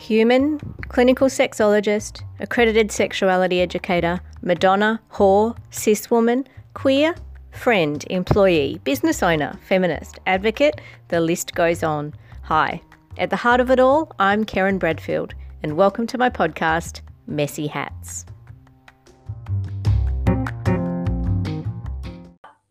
human, 0.00 0.58
clinical 0.88 1.28
sexologist, 1.28 2.22
accredited 2.40 2.90
sexuality 2.90 3.60
educator, 3.60 4.18
Madonna, 4.40 4.98
whore, 5.12 5.56
cis 5.70 6.10
woman, 6.10 6.46
queer, 6.72 7.14
friend, 7.52 8.04
employee, 8.08 8.80
business 8.82 9.22
owner, 9.22 9.58
feminist, 9.68 10.18
advocate, 10.26 10.80
the 11.08 11.20
list 11.20 11.54
goes 11.54 11.82
on. 11.82 12.14
Hi. 12.44 12.80
At 13.18 13.28
the 13.28 13.36
heart 13.36 13.60
of 13.60 13.70
it 13.70 13.78
all, 13.78 14.10
I'm 14.18 14.44
Karen 14.44 14.78
Bradfield, 14.78 15.34
and 15.62 15.76
welcome 15.76 16.06
to 16.06 16.16
my 16.16 16.30
podcast, 16.30 17.02
Messy 17.26 17.66
Hats. 17.66 18.24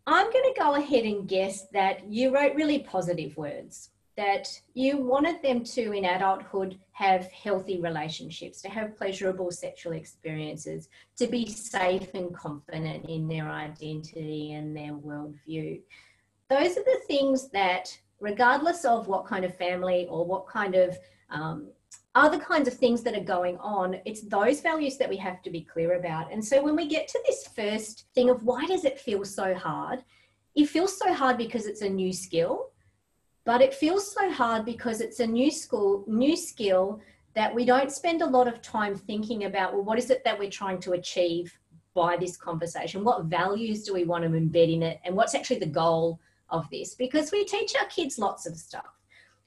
I'm 0.07 0.31
going 0.31 0.53
to 0.53 0.53
go 0.57 0.73
ahead 0.73 1.03
and 1.05 1.27
guess 1.27 1.67
that 1.73 2.09
you 2.09 2.33
wrote 2.33 2.55
really 2.55 2.79
positive 2.79 3.37
words 3.37 3.91
that 4.19 4.49
you 4.73 4.97
wanted 4.97 5.41
them 5.41 5.63
to, 5.63 5.93
in 5.93 6.03
adulthood, 6.03 6.77
have 6.91 7.31
healthy 7.31 7.79
relationships, 7.79 8.61
to 8.61 8.67
have 8.67 8.97
pleasurable 8.97 9.49
sexual 9.49 9.93
experiences, 9.93 10.89
to 11.15 11.25
be 11.25 11.45
safe 11.47 12.13
and 12.13 12.35
confident 12.35 13.05
in 13.05 13.29
their 13.29 13.49
identity 13.49 14.51
and 14.51 14.75
their 14.75 14.91
worldview. 14.91 15.79
Those 16.49 16.71
are 16.75 16.83
the 16.83 16.99
things 17.07 17.47
that, 17.51 17.97
regardless 18.19 18.83
of 18.83 19.07
what 19.07 19.25
kind 19.25 19.45
of 19.45 19.55
family 19.55 20.05
or 20.09 20.25
what 20.25 20.45
kind 20.47 20.75
of 20.75 20.97
um, 21.29 21.69
other 22.13 22.39
kinds 22.39 22.67
of 22.67 22.73
things 22.73 23.01
that 23.03 23.15
are 23.15 23.23
going 23.23 23.57
on, 23.59 24.01
it's 24.03 24.23
those 24.23 24.59
values 24.59 24.97
that 24.97 25.07
we 25.07 25.15
have 25.15 25.41
to 25.43 25.49
be 25.49 25.61
clear 25.61 25.93
about. 25.93 26.29
And 26.29 26.43
so 26.43 26.61
when 26.61 26.75
we 26.75 26.87
get 26.87 27.07
to 27.07 27.23
this 27.25 27.47
first 27.55 28.07
thing 28.13 28.29
of 28.29 28.43
why 28.43 28.65
does 28.65 28.83
it 28.83 28.99
feel 28.99 29.23
so 29.23 29.55
hard? 29.55 30.03
It 30.55 30.67
feels 30.67 30.97
so 30.97 31.13
hard 31.13 31.37
because 31.37 31.67
it's 31.67 31.83
a 31.83 31.89
new 31.89 32.11
skill 32.11 32.71
but 33.49 33.63
it 33.63 33.73
feels 33.73 34.11
so 34.11 34.31
hard 34.31 34.63
because 34.63 35.01
it's 35.01 35.19
a 35.21 35.25
new 35.25 35.49
school, 35.49 36.03
new 36.05 36.37
skill 36.37 37.01
that 37.33 37.51
we 37.55 37.65
don't 37.65 37.91
spend 37.91 38.21
a 38.21 38.25
lot 38.27 38.47
of 38.47 38.61
time 38.61 38.93
thinking 38.95 39.45
about, 39.45 39.73
well, 39.73 39.83
what 39.83 39.97
is 39.97 40.11
it 40.11 40.23
that 40.23 40.37
we're 40.37 40.51
trying 40.51 40.79
to 40.79 40.91
achieve 40.91 41.57
by 41.95 42.15
this 42.15 42.37
conversation? 42.37 43.03
What 43.03 43.25
values 43.25 43.85
do 43.85 43.95
we 43.95 44.03
want 44.03 44.23
to 44.23 44.29
embed 44.29 44.71
in 44.71 44.83
it? 44.83 44.99
And 45.03 45.15
what's 45.15 45.33
actually 45.33 45.57
the 45.57 45.65
goal 45.65 46.19
of 46.51 46.69
this? 46.69 46.93
Because 46.93 47.31
we 47.31 47.43
teach 47.43 47.73
our 47.75 47.87
kids 47.87 48.19
lots 48.19 48.45
of 48.45 48.55
stuff. 48.55 48.85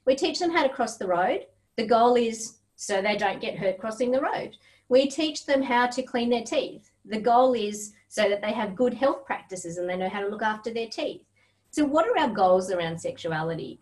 We 0.03 0.15
teach 0.15 0.37
them 0.37 0.51
how 0.51 0.63
to 0.63 0.73
cross 0.73 0.97
the 0.97 1.07
road. 1.07 1.45
The 1.77 1.87
goal 1.87 2.15
is 2.15 2.57
so 2.75 3.01
they 3.01 3.15
don't 3.15 3.39
get 3.39 3.57
hurt 3.57 3.77
crossing 3.77 4.11
the 4.11 4.19
road. 4.19 4.57
We 4.89 5.07
teach 5.07 5.45
them 5.45 5.63
how 5.63 5.87
to 5.87 6.03
clean 6.03 6.29
their 6.29 6.43
teeth. 6.43 6.91
The 7.05 7.21
goal 7.21 7.53
is 7.53 7.93
so 8.09 8.27
that 8.27 8.41
they 8.41 8.51
have 8.51 8.75
good 8.75 8.95
health 8.95 9.25
practices 9.25 9.77
and 9.77 9.89
they 9.89 9.95
know 9.95 10.09
how 10.09 10.19
to 10.19 10.27
look 10.27 10.43
after 10.43 10.73
their 10.73 10.89
teeth. 10.89 11.23
So, 11.71 11.85
what 11.85 12.05
are 12.07 12.19
our 12.19 12.29
goals 12.29 12.69
around 12.69 12.99
sexuality? 12.99 13.79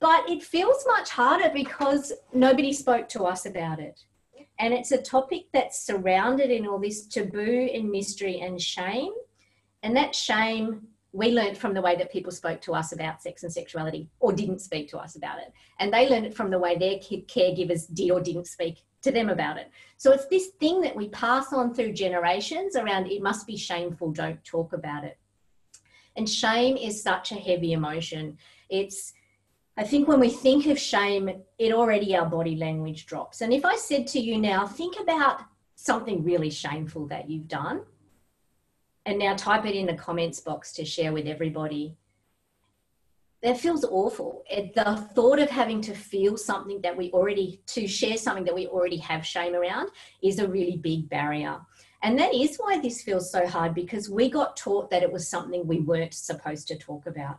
But 0.00 0.28
it 0.28 0.42
feels 0.42 0.84
much 0.86 1.10
harder 1.10 1.50
because 1.52 2.12
nobody 2.32 2.72
spoke 2.72 3.08
to 3.10 3.24
us 3.24 3.46
about 3.46 3.78
it. 3.78 4.02
And 4.58 4.74
it's 4.74 4.92
a 4.92 5.00
topic 5.00 5.46
that's 5.52 5.80
surrounded 5.80 6.50
in 6.50 6.66
all 6.66 6.78
this 6.78 7.06
taboo 7.06 7.68
and 7.72 7.90
mystery 7.90 8.40
and 8.40 8.60
shame. 8.60 9.12
And 9.82 9.96
that 9.96 10.14
shame 10.14 10.88
we 11.12 11.32
learned 11.32 11.58
from 11.58 11.74
the 11.74 11.80
way 11.80 11.96
that 11.96 12.12
people 12.12 12.30
spoke 12.30 12.60
to 12.62 12.74
us 12.74 12.92
about 12.92 13.22
sex 13.22 13.42
and 13.42 13.52
sexuality 13.52 14.08
or 14.20 14.32
didn't 14.32 14.60
speak 14.60 14.88
to 14.90 14.98
us 14.98 15.16
about 15.16 15.38
it. 15.38 15.52
And 15.80 15.92
they 15.92 16.08
learned 16.08 16.26
it 16.26 16.34
from 16.34 16.50
the 16.50 16.58
way 16.58 16.76
their 16.76 16.98
caregivers 16.98 17.92
did 17.92 18.10
or 18.10 18.20
didn't 18.20 18.46
speak 18.46 18.84
to 19.02 19.10
them 19.10 19.28
about 19.28 19.56
it. 19.56 19.70
So 19.96 20.12
it's 20.12 20.26
this 20.26 20.48
thing 20.60 20.80
that 20.82 20.94
we 20.94 21.08
pass 21.08 21.52
on 21.52 21.74
through 21.74 21.94
generations 21.94 22.76
around 22.76 23.06
it 23.06 23.22
must 23.22 23.46
be 23.46 23.56
shameful, 23.56 24.12
don't 24.12 24.42
talk 24.44 24.72
about 24.72 25.04
it. 25.04 25.18
And 26.16 26.28
shame 26.28 26.76
is 26.76 27.02
such 27.02 27.32
a 27.32 27.36
heavy 27.36 27.72
emotion. 27.72 28.36
It's 28.68 29.14
I 29.80 29.84
think 29.84 30.08
when 30.08 30.20
we 30.20 30.28
think 30.28 30.66
of 30.66 30.78
shame, 30.78 31.30
it 31.58 31.72
already 31.72 32.14
our 32.14 32.26
body 32.26 32.54
language 32.54 33.06
drops. 33.06 33.40
And 33.40 33.50
if 33.50 33.64
I 33.64 33.76
said 33.76 34.06
to 34.08 34.20
you 34.20 34.36
now, 34.36 34.66
think 34.66 35.00
about 35.00 35.40
something 35.74 36.22
really 36.22 36.50
shameful 36.50 37.06
that 37.06 37.30
you've 37.30 37.48
done, 37.48 37.80
and 39.06 39.18
now 39.18 39.34
type 39.34 39.64
it 39.64 39.74
in 39.74 39.86
the 39.86 39.94
comments 39.94 40.40
box 40.40 40.74
to 40.74 40.84
share 40.84 41.14
with 41.14 41.26
everybody. 41.26 41.96
That 43.42 43.58
feels 43.58 43.82
awful. 43.86 44.44
It, 44.50 44.74
the 44.74 44.96
thought 45.14 45.38
of 45.38 45.48
having 45.48 45.80
to 45.80 45.94
feel 45.94 46.36
something 46.36 46.82
that 46.82 46.94
we 46.94 47.10
already, 47.12 47.62
to 47.68 47.88
share 47.88 48.18
something 48.18 48.44
that 48.44 48.54
we 48.54 48.66
already 48.66 48.98
have 48.98 49.24
shame 49.24 49.54
around 49.54 49.88
is 50.22 50.40
a 50.40 50.46
really 50.46 50.76
big 50.76 51.08
barrier. 51.08 51.58
And 52.02 52.18
that 52.18 52.34
is 52.34 52.58
why 52.58 52.78
this 52.80 53.00
feels 53.00 53.32
so 53.32 53.46
hard 53.46 53.74
because 53.74 54.10
we 54.10 54.28
got 54.28 54.58
taught 54.58 54.90
that 54.90 55.02
it 55.02 55.10
was 55.10 55.26
something 55.26 55.66
we 55.66 55.80
weren't 55.80 56.12
supposed 56.12 56.68
to 56.68 56.76
talk 56.76 57.06
about. 57.06 57.38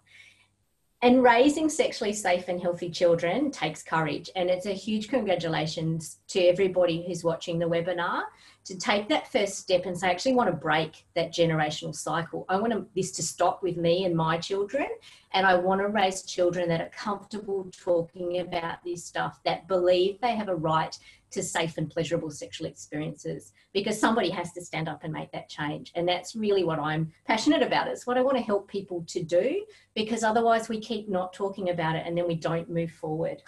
And 1.04 1.24
raising 1.24 1.68
sexually 1.68 2.14
safe 2.14 2.48
and 2.48 2.62
healthy 2.62 2.92
children 2.92 3.50
takes 3.50 3.82
courage. 3.82 4.30
And 4.36 4.52
it's 4.52 4.68
a 4.68 4.74
huge 4.74 5.10
congratulations 5.10 6.20
to 6.28 6.40
everybody 6.42 7.04
who's 7.06 7.24
watching 7.24 7.58
the 7.58 7.66
webinar 7.66 8.24
to 8.66 8.78
take 8.78 9.10
that 9.10 9.32
first 9.32 9.58
step 9.58 9.86
and 9.86 9.98
say, 9.98 10.08
I 10.08 10.12
actually 10.12 10.36
want 10.36 10.50
to 10.50 10.56
break 10.56 11.06
that 11.16 11.34
generational 11.34 11.96
cycle. 11.96 12.46
I 12.48 12.58
want 12.58 12.94
this 12.96 13.12
to 13.14 13.24
stop 13.24 13.64
with 13.64 13.78
me 13.78 14.06
and 14.06 14.16
my 14.16 14.38
children. 14.38 14.88
And 15.34 15.48
I 15.48 15.56
want 15.56 15.82
to 15.82 15.88
raise 15.88 16.24
children 16.24 16.68
that 16.70 16.82
are 16.82 16.92
comfortable 16.96 17.68
talking 17.72 18.40
about 18.40 18.84
this 18.84 19.06
stuff, 19.06 19.40
that 19.46 19.68
believe 19.68 20.20
they 20.22 20.36
have 20.36 20.50
a 20.50 20.56
right 20.56 20.98
to 21.32 21.42
safe 21.42 21.78
and 21.78 21.90
pleasurable 21.90 22.30
sexual 22.30 22.68
experiences 22.68 23.54
because 23.74 23.98
somebody 23.98 24.30
has 24.30 24.52
to 24.52 24.62
stand 24.62 24.90
up 24.90 25.04
and 25.04 25.14
make 25.14 25.32
that 25.32 25.50
change. 25.50 25.92
And 25.96 26.08
that's 26.08 26.36
really 26.36 26.66
what 26.66 26.80
I'm 26.80 27.12
passionate 27.26 27.64
about. 27.64 27.88
It's 27.88 28.06
what 28.06 28.18
I 28.18 28.22
want 28.22 28.38
to 28.38 28.44
help 28.44 28.68
people 28.68 29.04
to 29.08 29.24
do 29.24 29.66
because 29.96 30.24
otherwise 30.24 30.68
we 30.68 30.80
keep 30.80 31.10
not 31.10 31.34
talking 31.34 31.70
about 31.70 31.96
it 31.96 32.04
and 32.06 32.18
then 32.18 32.28
we 32.28 32.36
don't 32.36 32.70
move 32.70 32.92
forward. 32.92 33.42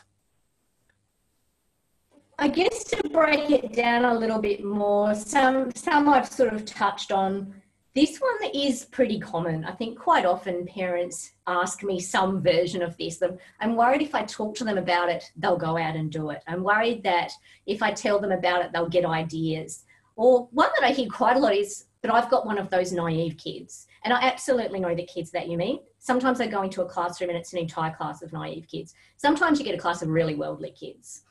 I 2.40 2.48
guess 2.48 2.84
to 2.86 3.10
break 3.10 3.52
it 3.52 3.74
down 3.74 4.06
a 4.06 4.14
little 4.14 4.40
bit 4.40 4.64
more, 4.64 5.14
some 5.14 5.72
some 5.76 6.10
I've 6.10 6.28
sort 6.28 6.52
of 6.52 6.66
touched 6.66 7.12
on. 7.12 7.54
This 7.94 8.18
one 8.18 8.50
is 8.56 8.86
pretty 8.86 9.20
common. 9.20 9.64
I 9.66 9.72
think 9.74 10.00
quite 10.00 10.26
often 10.26 10.66
parents 10.66 11.34
ask 11.46 11.84
me 11.84 12.00
some 12.00 12.42
version 12.42 12.82
of 12.82 12.98
this. 12.98 13.22
I'm 13.60 13.76
worried 13.76 14.02
if 14.02 14.16
I 14.16 14.24
talk 14.24 14.56
to 14.56 14.64
them 14.64 14.80
about 14.80 15.10
it, 15.10 15.32
they'll 15.38 15.58
go 15.58 15.78
out 15.78 15.96
and 15.96 16.12
do 16.12 16.32
it. 16.32 16.42
I'm 16.48 16.64
worried 16.64 17.04
that 17.04 17.32
if 17.68 17.84
I 17.84 17.92
tell 17.92 18.20
them 18.20 18.32
about 18.32 18.66
it, 18.66 18.72
they'll 18.74 18.90
get 18.90 19.06
ideas. 19.06 19.86
Or 20.16 20.48
one 20.52 20.72
that 20.76 20.86
I 20.86 20.92
hear 20.92 21.08
quite 21.08 21.38
a 21.38 21.40
lot 21.40 21.54
is, 21.56 21.86
but 22.02 22.12
I've 22.12 22.32
got 22.32 22.48
one 22.48 22.58
of 22.58 22.72
those 22.72 22.92
naive 22.92 23.38
kids. 23.38 23.86
And 24.04 24.12
I 24.12 24.22
absolutely 24.24 24.80
know 24.80 24.96
the 24.96 25.06
kids 25.06 25.30
that 25.32 25.50
you 25.50 25.58
mean. 25.58 25.80
Sometimes 26.00 26.42
I 26.42 26.48
go 26.48 26.64
into 26.64 26.82
a 26.82 26.90
classroom 26.90 27.30
and 27.30 27.38
it's 27.38 27.54
an 27.54 27.60
entire 27.60 27.94
class 27.94 28.24
of 28.24 28.34
naive 28.34 28.68
kids. 28.68 28.96
Sometimes 29.18 29.60
you 29.60 29.66
get 29.66 29.76
a 29.76 29.82
class 29.82 30.02
of 30.02 30.10
really 30.10 30.34
worldly 30.34 30.72
kids. 30.72 31.22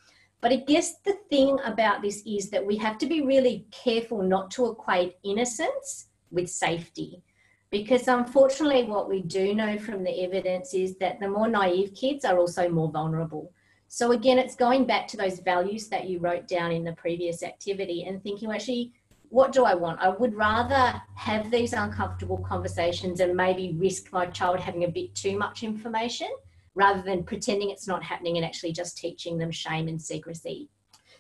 But 0.43 0.53
I 0.53 0.57
guess 0.57 0.97
the 0.99 1.17
thing 1.31 1.59
about 1.65 2.03
this 2.03 2.21
is 2.27 2.51
that 2.51 2.67
we 2.67 2.77
have 2.79 2.99
to 2.99 3.07
be 3.07 3.23
really 3.23 3.65
careful 3.71 4.23
not 4.23 4.51
to 4.53 4.67
equate 4.67 5.17
innocence 5.25 6.09
with 6.33 6.51
safety. 6.51 7.23
Because 7.71 8.09
unfortunately, 8.09 8.83
what 8.83 9.09
we 9.09 9.23
do 9.23 9.55
know 9.55 9.79
from 9.79 10.03
the 10.03 10.25
evidence 10.25 10.75
is 10.75 10.97
that 10.99 11.21
the 11.21 11.29
more 11.29 11.49
naive 11.49 11.95
kids 11.95 12.25
are 12.25 12.39
also 12.39 12.69
more 12.69 12.91
vulnerable. 12.91 13.53
So, 13.87 14.11
again, 14.11 14.39
it's 14.39 14.57
going 14.57 14.85
back 14.85 15.07
to 15.09 15.17
those 15.17 15.39
values 15.39 15.89
that 15.89 16.09
you 16.09 16.19
wrote 16.19 16.49
down 16.49 16.73
in 16.73 16.83
the 16.83 16.93
previous 16.93 17.43
activity 17.45 18.05
and 18.05 18.21
thinking, 18.23 18.51
actually, 18.51 18.93
what 19.29 19.53
do 19.53 19.65
I 19.65 19.75
want? 19.75 20.01
I 20.01 20.09
would 20.09 20.35
rather 20.35 21.01
have 21.15 21.51
these 21.51 21.73
uncomfortable 21.73 22.39
conversations 22.39 23.21
and 23.21 23.35
maybe 23.35 23.77
risk 23.79 24.13
my 24.13 24.27
child 24.27 24.59
having 24.59 24.85
a 24.85 24.89
bit 24.89 25.15
too 25.15 25.39
much 25.39 25.63
information 25.63 26.29
rather 26.75 27.03
than 27.03 27.25
pretending 27.25 27.71
it's 27.71 27.87
not 27.87 28.03
happening 28.03 28.37
and 28.37 28.47
actually 28.47 28.72
just 28.72 28.97
teaching 28.97 29.38
them 29.38 29.50
shame 29.50 29.88
and 29.88 30.00
secrecy. 30.00 30.69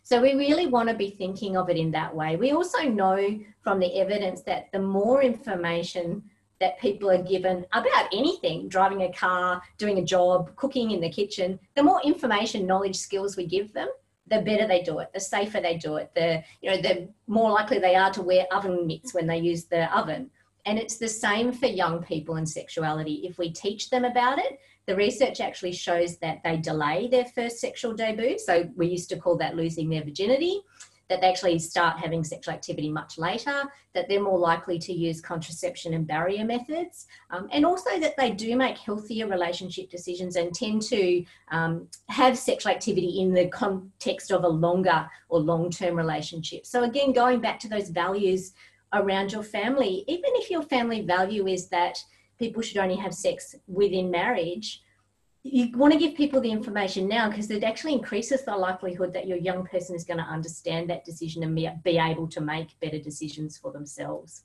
So 0.04 0.20
we 0.20 0.34
really 0.34 0.66
want 0.66 0.88
to 0.88 0.94
be 0.94 1.10
thinking 1.10 1.56
of 1.56 1.70
it 1.70 1.76
in 1.76 1.90
that 1.92 2.14
way. 2.14 2.36
We 2.36 2.50
also 2.52 2.82
know 2.82 3.38
from 3.62 3.78
the 3.78 4.00
evidence 4.00 4.42
that 4.42 4.70
the 4.72 4.80
more 4.80 5.22
information 5.22 6.22
that 6.58 6.78
people 6.80 7.10
are 7.10 7.22
given 7.22 7.66
about 7.72 8.08
anything 8.12 8.68
driving 8.68 9.02
a 9.02 9.12
car, 9.12 9.60
doing 9.78 9.98
a 9.98 10.04
job, 10.04 10.54
cooking 10.56 10.92
in 10.92 11.00
the 11.00 11.10
kitchen 11.10 11.58
the 11.74 11.82
more 11.82 12.00
information, 12.04 12.66
knowledge, 12.66 12.96
skills 12.96 13.36
we 13.36 13.46
give 13.46 13.72
them, 13.72 13.88
the 14.28 14.40
better 14.42 14.66
they 14.66 14.82
do 14.82 15.00
it, 15.00 15.12
the 15.12 15.20
safer 15.20 15.60
they 15.60 15.76
do 15.76 15.96
it, 15.96 16.10
the 16.14 16.42
you 16.60 16.70
know, 16.70 16.80
the 16.80 17.08
more 17.26 17.50
likely 17.50 17.78
they 17.78 17.96
are 17.96 18.12
to 18.12 18.22
wear 18.22 18.46
oven 18.52 18.86
mitts 18.86 19.12
when 19.12 19.26
they 19.26 19.38
use 19.38 19.64
the 19.64 19.96
oven. 19.96 20.30
And 20.64 20.78
it's 20.78 20.96
the 20.96 21.08
same 21.08 21.52
for 21.52 21.66
young 21.66 22.02
people 22.02 22.36
and 22.36 22.48
sexuality. 22.48 23.22
If 23.24 23.38
we 23.38 23.50
teach 23.50 23.90
them 23.90 24.04
about 24.04 24.38
it, 24.38 24.60
the 24.86 24.96
research 24.96 25.40
actually 25.40 25.72
shows 25.72 26.18
that 26.18 26.42
they 26.42 26.56
delay 26.56 27.08
their 27.08 27.24
first 27.24 27.60
sexual 27.60 27.94
debut. 27.94 28.38
So 28.38 28.68
we 28.76 28.88
used 28.88 29.08
to 29.10 29.16
call 29.16 29.36
that 29.38 29.56
losing 29.56 29.88
their 29.88 30.02
virginity, 30.02 30.60
that 31.08 31.20
they 31.20 31.28
actually 31.28 31.58
start 31.58 31.98
having 31.98 32.24
sexual 32.24 32.54
activity 32.54 32.90
much 32.90 33.18
later, 33.18 33.64
that 33.92 34.08
they're 34.08 34.22
more 34.22 34.38
likely 34.38 34.78
to 34.78 34.92
use 34.92 35.20
contraception 35.20 35.94
and 35.94 36.06
barrier 36.06 36.44
methods, 36.44 37.06
um, 37.30 37.48
and 37.52 37.66
also 37.66 38.00
that 38.00 38.16
they 38.16 38.30
do 38.30 38.56
make 38.56 38.78
healthier 38.78 39.28
relationship 39.28 39.90
decisions 39.90 40.36
and 40.36 40.54
tend 40.54 40.80
to 40.82 41.24
um, 41.50 41.86
have 42.08 42.38
sexual 42.38 42.72
activity 42.72 43.20
in 43.20 43.34
the 43.34 43.48
context 43.48 44.32
of 44.32 44.44
a 44.44 44.48
longer 44.48 45.06
or 45.28 45.38
long 45.38 45.70
term 45.70 45.96
relationship. 45.96 46.66
So, 46.66 46.84
again, 46.84 47.12
going 47.12 47.40
back 47.40 47.60
to 47.60 47.68
those 47.68 47.90
values 47.90 48.52
around 48.92 49.32
your 49.32 49.42
family, 49.42 50.04
even 50.06 50.30
if 50.34 50.50
your 50.50 50.62
family 50.62 51.02
value 51.02 51.46
is 51.46 51.68
that 51.68 51.98
people 52.38 52.62
should 52.62 52.78
only 52.78 52.96
have 52.96 53.14
sex 53.14 53.54
within 53.66 54.10
marriage, 54.10 54.82
you 55.44 55.76
want 55.76 55.92
to 55.92 55.98
give 55.98 56.14
people 56.14 56.40
the 56.40 56.50
information 56.50 57.08
now 57.08 57.28
because 57.28 57.50
it 57.50 57.64
actually 57.64 57.94
increases 57.94 58.44
the 58.44 58.56
likelihood 58.56 59.12
that 59.12 59.26
your 59.26 59.38
young 59.38 59.66
person 59.66 59.96
is 59.96 60.04
going 60.04 60.18
to 60.18 60.24
understand 60.24 60.88
that 60.88 61.04
decision 61.04 61.42
and 61.42 61.54
be, 61.54 61.98
able 61.98 62.28
to 62.28 62.40
make 62.40 62.78
better 62.80 62.98
decisions 62.98 63.58
for 63.58 63.72
themselves. 63.72 64.44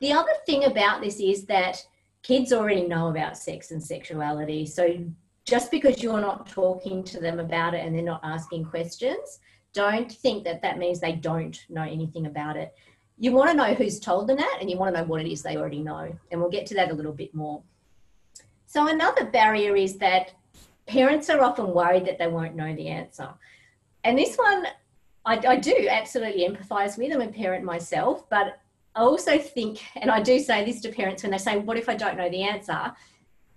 The 0.00 0.12
other 0.14 0.32
thing 0.46 0.64
about 0.64 1.02
this 1.02 1.20
is 1.20 1.44
that 1.44 1.86
kids 2.22 2.52
already 2.52 2.86
know 2.86 3.08
about 3.08 3.36
sex 3.36 3.70
and 3.70 3.82
sexuality. 3.82 4.66
So 4.66 5.04
just 5.44 5.70
because 5.70 6.02
you're 6.02 6.20
not 6.20 6.46
talking 6.46 7.02
to 7.04 7.20
them 7.20 7.40
about 7.40 7.74
it 7.74 7.84
and 7.84 7.94
they're 7.94 8.02
not 8.02 8.20
asking 8.22 8.64
questions, 8.66 9.40
don't 9.72 10.10
think 10.10 10.44
that 10.44 10.62
that 10.62 10.78
means 10.78 11.00
they 11.00 11.12
don't 11.12 11.58
know 11.68 11.82
anything 11.82 12.26
about 12.26 12.56
it. 12.56 12.74
You 13.18 13.32
want 13.32 13.50
to 13.50 13.56
know 13.56 13.74
who's 13.74 14.00
told 14.00 14.28
them 14.28 14.38
that 14.38 14.58
and 14.60 14.70
you 14.70 14.76
want 14.76 14.94
to 14.94 15.00
know 15.00 15.06
what 15.06 15.20
it 15.20 15.30
is 15.30 15.42
they 15.42 15.56
already 15.56 15.82
know. 15.82 16.14
And 16.30 16.40
we'll 16.40 16.50
get 16.50 16.66
to 16.66 16.74
that 16.74 16.90
a 16.90 16.94
little 16.94 17.12
bit 17.12 17.34
more. 17.34 17.62
So, 18.66 18.88
another 18.88 19.26
barrier 19.26 19.76
is 19.76 19.98
that 19.98 20.32
parents 20.86 21.28
are 21.28 21.42
often 21.42 21.74
worried 21.74 22.06
that 22.06 22.18
they 22.18 22.28
won't 22.28 22.54
know 22.54 22.74
the 22.74 22.88
answer. 22.88 23.28
And 24.04 24.16
this 24.16 24.36
one, 24.36 24.66
I, 25.24 25.36
I 25.46 25.56
do 25.56 25.88
absolutely 25.90 26.48
empathize 26.48 26.96
with. 26.96 27.12
I'm 27.12 27.20
a 27.20 27.28
parent 27.28 27.64
myself, 27.64 28.28
but 28.30 28.60
I 28.94 29.02
also 29.02 29.38
think, 29.38 29.80
and 29.96 30.10
I 30.10 30.20
do 30.20 30.38
say 30.40 30.64
this 30.64 30.80
to 30.82 30.90
parents 30.90 31.22
when 31.22 31.32
they 31.32 31.38
say, 31.38 31.58
What 31.58 31.76
if 31.76 31.88
I 31.88 31.94
don't 31.94 32.16
know 32.16 32.28
the 32.28 32.42
answer? 32.42 32.92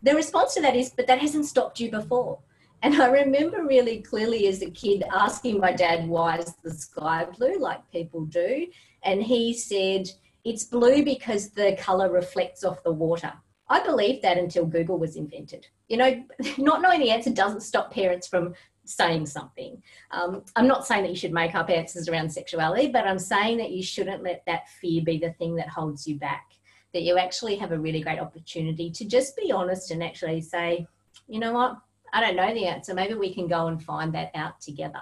The 0.02 0.16
response 0.16 0.54
to 0.56 0.62
that 0.62 0.76
is, 0.76 0.92
But 0.92 1.08
that 1.08 1.20
hasn't 1.20 1.46
stopped 1.46 1.80
you 1.80 1.90
before. 1.90 2.40
And 2.84 3.02
I 3.02 3.08
remember 3.08 3.64
really 3.64 4.02
clearly 4.02 4.48
as 4.48 4.62
a 4.62 4.70
kid 4.70 5.04
asking 5.12 5.60
my 5.60 5.72
dad, 5.72 6.08
Why 6.08 6.38
is 6.38 6.54
the 6.64 6.72
sky 6.72 7.26
blue? 7.38 7.58
like 7.58 7.90
people 7.92 8.26
do. 8.26 8.68
And 9.04 9.24
he 9.24 9.54
said, 9.54 10.10
It's 10.44 10.66
blue 10.66 11.04
because 11.04 11.50
the 11.50 11.78
color 11.80 12.12
reflects 12.12 12.64
off 12.64 12.84
the 12.84 12.92
water. 12.92 13.34
I 13.70 13.84
believed 13.84 14.22
that 14.22 14.38
until 14.38 14.66
Google 14.66 15.00
was 15.00 15.16
invented. 15.16 15.66
You 15.88 15.98
know, 15.98 16.24
not 16.58 16.82
knowing 16.82 17.00
the 17.00 17.10
answer 17.10 17.32
doesn't 17.32 17.62
stop 17.62 17.92
parents 17.92 18.28
from 18.28 18.54
saying 18.86 19.26
something. 19.26 19.82
Um, 20.12 20.44
I'm 20.56 20.68
not 20.68 20.86
saying 20.86 21.04
that 21.04 21.10
you 21.10 21.16
should 21.16 21.34
make 21.34 21.56
up 21.56 21.70
answers 21.70 22.10
around 22.10 22.30
sexuality, 22.30 22.88
but 22.88 23.08
I'm 23.08 23.20
saying 23.20 23.58
that 23.58 23.72
you 23.72 23.84
shouldn't 23.84 24.24
let 24.24 24.44
that 24.46 24.70
fear 24.70 25.02
be 25.04 25.18
the 25.18 25.32
thing 25.34 25.56
that 25.56 25.70
holds 25.70 26.08
you 26.08 26.18
back. 26.18 26.52
That 26.94 27.04
you 27.04 27.18
actually 27.18 27.56
have 27.56 27.72
a 27.72 27.80
really 27.80 28.02
great 28.02 28.20
opportunity 28.20 28.92
to 28.92 29.06
just 29.06 29.36
be 29.36 29.52
honest 29.52 29.92
and 29.92 30.04
actually 30.04 30.42
say, 30.42 30.86
you 31.28 31.40
know 31.40 31.54
what, 31.54 31.78
I 32.14 32.22
don't 32.22 32.36
know 32.36 32.54
the 32.54 32.68
answer. 32.68 32.94
Maybe 32.94 33.16
we 33.16 33.34
can 33.34 33.48
go 33.48 33.68
and 33.68 33.82
find 33.82 34.14
that 34.14 34.32
out 34.36 34.62
together. 34.62 35.02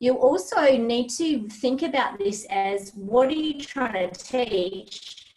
You 0.00 0.14
also 0.14 0.76
need 0.76 1.08
to 1.10 1.48
think 1.48 1.82
about 1.82 2.18
this 2.18 2.46
as 2.50 2.92
what 2.94 3.28
are 3.28 3.32
you 3.32 3.60
trying 3.60 4.10
to 4.10 4.24
teach? 4.24 5.34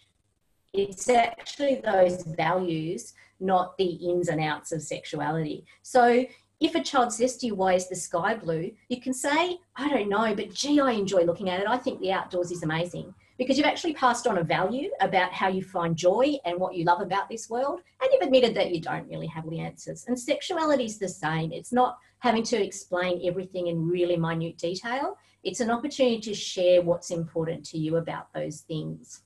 It's 0.74 1.10
actually 1.10 1.82
those 1.84 2.24
values, 2.24 3.14
not 3.40 3.78
the 3.78 3.86
ins 3.86 4.30
and 4.30 4.40
outs 4.40 4.72
of 4.72 4.82
sexuality. 4.82 5.66
So 5.82 6.26
if 6.62 6.76
a 6.76 6.84
child 6.84 7.12
says 7.12 7.36
to 7.38 7.48
you, 7.48 7.56
why 7.56 7.74
is 7.74 7.90
the 7.90 7.96
sky 7.96 8.36
blue? 8.36 8.72
You 8.88 9.02
can 9.02 9.14
say, 9.14 9.58
I 9.76 9.90
don't 9.90 10.08
know, 10.08 10.36
but 10.36 10.54
gee, 10.54 10.80
I 10.80 10.92
enjoy 10.92 11.24
looking 11.24 11.50
at 11.50 11.60
it. 11.60 11.68
I 11.68 11.78
think 11.78 12.00
the 12.00 12.12
outdoors 12.12 12.52
is 12.52 12.62
amazing 12.62 13.14
because 13.40 13.58
you've 13.58 13.66
actually 13.66 13.96
passed 13.96 14.28
on 14.28 14.38
a 14.38 14.44
value 14.44 14.92
about 15.02 15.34
how 15.34 15.48
you 15.48 15.64
find 15.64 15.98
joy 15.98 16.38
and 16.46 16.60
what 16.60 16.76
you 16.76 16.86
love 16.86 17.02
about 17.02 17.28
this 17.30 17.50
world. 17.50 17.82
And 18.00 18.12
you've 18.14 18.22
admitted 18.22 18.56
that 18.56 18.70
you 18.72 18.80
don't 18.80 19.10
really 19.10 19.26
have 19.26 19.50
the 19.50 19.60
answers. 19.60 20.06
And 20.08 20.18
sexuality 20.18 20.86
is 20.86 21.00
the 21.00 21.10
same. 21.10 21.52
It's 21.52 21.74
not 21.74 21.98
having 22.20 22.44
to 22.44 22.64
explain 22.64 23.28
everything 23.28 23.66
in 23.66 23.88
really 23.88 24.16
minute 24.16 24.60
detail. 24.60 25.18
It's 25.44 25.62
an 25.62 25.72
opportunity 25.72 26.20
to 26.20 26.36
share 26.36 26.84
what's 26.84 27.10
important 27.10 27.66
to 27.70 27.80
you 27.80 27.98
about 27.98 28.32
those 28.34 28.62
things. 28.62 29.24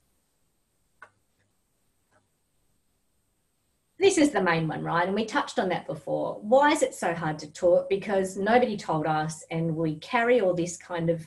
This 4.06 4.19
is 4.19 4.30
the 4.30 4.42
main 4.42 4.68
one, 4.68 4.84
right? 4.84 5.07
And 5.07 5.16
we 5.16 5.25
touched 5.25 5.57
on 5.57 5.68
that 5.69 5.88
before. 5.88 6.38
Why 6.42 6.69
is 6.69 6.84
it 6.84 6.94
so 6.94 7.16
hard 7.16 7.40
to 7.40 7.52
talk? 7.52 7.90
Because 7.90 8.38
nobody 8.38 8.78
told 8.78 9.07
us, 9.07 9.44
and 9.50 9.75
we 9.75 9.96
carry 9.96 10.42
all 10.42 10.54
this 10.54 10.78
kind 10.78 11.10
of 11.10 11.25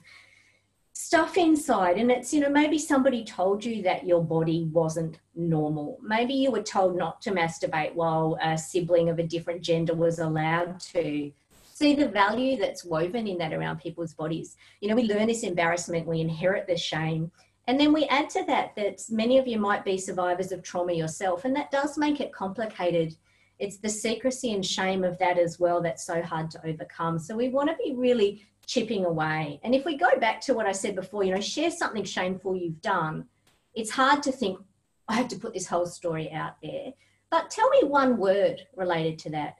stuff 0.92 1.36
inside. 1.36 1.96
And 1.98 2.08
it's, 2.08 2.32
you 2.32 2.38
know, 2.38 2.48
maybe 2.48 2.78
somebody 2.78 3.24
told 3.24 3.64
you 3.64 3.82
that 3.82 4.06
your 4.06 4.22
body 4.22 4.68
wasn't 4.72 5.18
normal. 5.34 5.98
Maybe 6.04 6.34
you 6.34 6.52
were 6.52 6.62
told 6.62 6.96
not 6.96 7.20
to 7.22 7.32
masturbate 7.32 7.94
while 7.94 8.38
a 8.40 8.56
sibling 8.56 9.08
of 9.08 9.18
a 9.18 9.26
different 9.26 9.60
gender 9.60 9.96
was 9.96 10.20
allowed 10.20 10.78
to. 10.92 11.32
See 11.74 11.96
the 11.96 12.08
value 12.08 12.56
that's 12.56 12.84
woven 12.84 13.26
in 13.26 13.38
that 13.38 13.52
around 13.52 13.80
people's 13.80 14.14
bodies. 14.14 14.56
You 14.80 14.88
know, 14.88 14.94
we 14.94 15.02
learn 15.02 15.26
this 15.26 15.42
embarrassment, 15.42 16.06
we 16.06 16.20
inherit 16.20 16.68
this 16.68 16.80
shame 16.80 17.32
and 17.68 17.78
then 17.78 17.92
we 17.92 18.06
add 18.06 18.30
to 18.30 18.44
that 18.46 18.74
that 18.76 19.02
many 19.10 19.36
of 19.36 19.46
you 19.46 19.58
might 19.58 19.84
be 19.84 19.98
survivors 19.98 20.52
of 20.52 20.62
trauma 20.62 20.94
yourself, 20.94 21.44
and 21.44 21.54
that 21.54 21.70
does 21.70 21.98
make 21.98 22.18
it 22.18 22.32
complicated. 22.32 23.14
It's 23.58 23.76
the 23.76 23.90
secrecy 23.90 24.54
and 24.54 24.64
shame 24.64 25.04
of 25.04 25.18
that 25.18 25.38
as 25.38 25.60
well 25.60 25.82
that's 25.82 26.06
so 26.06 26.22
hard 26.22 26.50
to 26.52 26.66
overcome. 26.66 27.18
So 27.18 27.36
we 27.36 27.50
want 27.50 27.68
to 27.68 27.76
be 27.76 27.94
really 27.94 28.42
chipping 28.66 29.04
away. 29.04 29.60
And 29.64 29.74
if 29.74 29.84
we 29.84 29.98
go 29.98 30.08
back 30.18 30.40
to 30.42 30.54
what 30.54 30.66
I 30.66 30.72
said 30.72 30.94
before, 30.94 31.24
you 31.24 31.34
know, 31.34 31.40
share 31.42 31.70
something 31.70 32.04
shameful 32.04 32.56
you've 32.56 32.80
done, 32.80 33.26
it's 33.74 33.90
hard 33.90 34.22
to 34.22 34.32
think, 34.32 34.58
I 35.06 35.14
have 35.14 35.28
to 35.28 35.38
put 35.38 35.52
this 35.52 35.66
whole 35.66 35.86
story 35.86 36.32
out 36.32 36.56
there. 36.62 36.92
But 37.30 37.50
tell 37.50 37.68
me 37.68 37.82
one 37.84 38.16
word 38.16 38.66
related 38.76 39.18
to 39.20 39.30
that. 39.30 39.58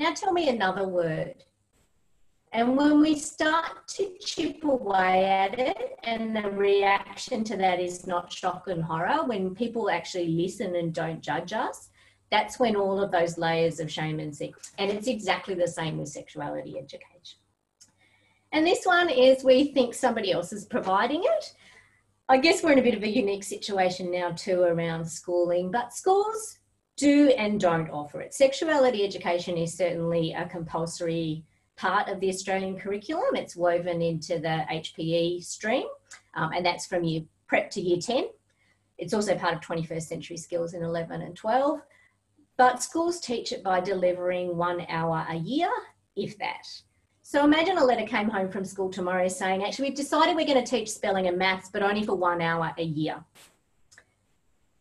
Now 0.00 0.12
tell 0.12 0.32
me 0.32 0.48
another 0.48 0.88
word. 0.88 1.44
And 2.52 2.76
when 2.76 3.00
we 3.00 3.18
start 3.18 3.86
to 3.88 4.14
chip 4.20 4.64
away 4.64 5.26
at 5.26 5.58
it, 5.58 5.98
and 6.04 6.34
the 6.34 6.50
reaction 6.50 7.44
to 7.44 7.56
that 7.58 7.78
is 7.78 8.06
not 8.06 8.32
shock 8.32 8.68
and 8.68 8.82
horror, 8.82 9.24
when 9.24 9.54
people 9.54 9.90
actually 9.90 10.28
listen 10.28 10.76
and 10.76 10.94
don't 10.94 11.20
judge 11.20 11.52
us, 11.52 11.90
that's 12.30 12.58
when 12.58 12.76
all 12.76 13.00
of 13.00 13.10
those 13.10 13.38
layers 13.38 13.80
of 13.80 13.90
shame 13.90 14.18
and 14.20 14.34
sex, 14.34 14.72
and 14.78 14.90
it's 14.90 15.08
exactly 15.08 15.54
the 15.54 15.68
same 15.68 15.98
with 15.98 16.08
sexuality 16.08 16.78
education. 16.78 17.38
And 18.52 18.66
this 18.66 18.84
one 18.84 19.10
is 19.10 19.44
we 19.44 19.72
think 19.72 19.94
somebody 19.94 20.32
else 20.32 20.52
is 20.52 20.64
providing 20.64 21.22
it. 21.24 21.54
I 22.30 22.38
guess 22.38 22.62
we're 22.62 22.72
in 22.72 22.78
a 22.78 22.82
bit 22.82 22.94
of 22.94 23.02
a 23.02 23.08
unique 23.08 23.44
situation 23.44 24.10
now 24.10 24.32
too 24.32 24.62
around 24.62 25.06
schooling, 25.06 25.70
but 25.70 25.94
schools 25.94 26.58
do 26.96 27.28
and 27.30 27.60
don't 27.60 27.90
offer 27.90 28.20
it. 28.20 28.34
Sexuality 28.34 29.04
education 29.04 29.56
is 29.56 29.74
certainly 29.74 30.32
a 30.32 30.46
compulsory 30.46 31.44
part 31.78 32.08
of 32.08 32.20
the 32.20 32.28
Australian 32.28 32.78
curriculum. 32.78 33.36
It's 33.36 33.56
woven 33.56 34.02
into 34.02 34.38
the 34.38 34.66
HPE 34.70 35.42
stream, 35.44 35.86
um, 36.34 36.52
and 36.52 36.66
that's 36.66 36.86
from 36.86 37.04
year 37.04 37.22
prep 37.46 37.70
to 37.70 37.80
year 37.80 37.98
10. 37.98 38.26
It's 38.98 39.14
also 39.14 39.36
part 39.36 39.54
of 39.54 39.60
21st 39.60 40.02
century 40.02 40.36
skills 40.36 40.74
in 40.74 40.82
11 40.82 41.22
and 41.22 41.34
12. 41.36 41.80
But 42.56 42.82
schools 42.82 43.20
teach 43.20 43.52
it 43.52 43.62
by 43.62 43.78
delivering 43.80 44.56
one 44.56 44.84
hour 44.88 45.24
a 45.30 45.36
year, 45.36 45.70
if 46.16 46.36
that. 46.38 46.66
So 47.22 47.44
imagine 47.44 47.78
a 47.78 47.84
letter 47.84 48.06
came 48.06 48.28
home 48.28 48.50
from 48.50 48.64
school 48.64 48.90
tomorrow 48.90 49.28
saying, 49.28 49.62
actually, 49.62 49.90
we've 49.90 49.96
decided 49.96 50.34
we're 50.34 50.46
going 50.46 50.62
to 50.62 50.68
teach 50.68 50.90
spelling 50.90 51.28
and 51.28 51.38
maths, 51.38 51.70
but 51.70 51.82
only 51.82 52.02
for 52.02 52.16
one 52.16 52.42
hour 52.42 52.74
a 52.76 52.82
year. 52.82 53.22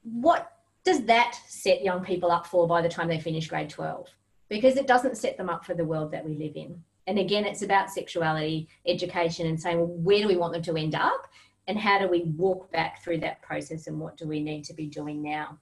What 0.01 0.51
does 0.83 1.03
that 1.03 1.37
set 1.45 1.83
young 1.83 2.03
people 2.03 2.31
up 2.31 2.47
for 2.47 2.67
by 2.67 2.81
the 2.81 2.89
time 2.89 3.07
they 3.07 3.19
finish 3.19 3.47
grade 3.47 3.69
12? 3.69 4.09
because 4.49 4.77
it 4.77 4.87
doesn't 4.87 5.17
set 5.17 5.37
them 5.37 5.49
up 5.49 5.65
for 5.65 5.73
the 5.73 5.85
world 5.85 6.11
that 6.11 6.25
we 6.25 6.35
live 6.35 6.55
in. 6.55 6.83
And 7.07 7.19
again, 7.19 7.45
it's 7.45 7.61
about 7.61 7.89
sexuality 7.89 8.67
education 8.85 9.47
and 9.47 9.59
saying, 9.59 9.77
well, 9.77 9.87
where 9.87 10.21
do 10.21 10.27
we 10.27 10.35
want 10.35 10.51
them 10.51 10.61
to 10.63 10.75
end 10.75 10.93
up? 10.93 11.25
And 11.65 11.79
how 11.79 11.99
do 11.99 12.09
we 12.09 12.23
walk 12.35 12.69
back 12.73 13.01
through 13.01 13.19
that 13.19 13.41
process 13.41 13.87
and 13.87 13.97
what 13.97 14.17
do 14.17 14.27
we 14.27 14.43
need 14.43 14.65
to 14.65 14.73
be 14.73 14.87
doing 14.87 15.23
now? 15.23 15.57